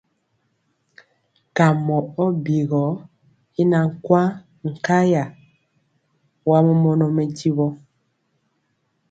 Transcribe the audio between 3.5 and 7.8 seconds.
i na kwaŋ nkaya, wa mɔmɔnɔ mɛdiwɔ.